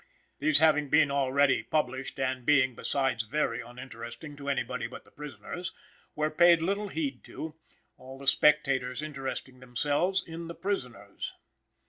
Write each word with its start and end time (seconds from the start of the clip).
These 0.39 0.57
having 0.57 0.89
been 0.89 1.11
already 1.11 1.61
published, 1.61 2.19
and 2.19 2.43
being 2.43 2.73
besides 2.73 3.21
very 3.21 3.61
uninteresting 3.61 4.35
to 4.37 4.49
any 4.49 4.63
body 4.63 4.87
but 4.87 5.05
the 5.05 5.11
prisoners, 5.11 5.73
were 6.15 6.31
paid 6.31 6.59
little 6.59 6.87
heed 6.87 7.23
to, 7.25 7.53
all 7.99 8.17
the 8.17 8.25
spectators 8.25 9.03
interesting 9.03 9.59
themselves 9.59 10.23
in 10.25 10.47
the 10.47 10.55
prisoners. 10.55 11.35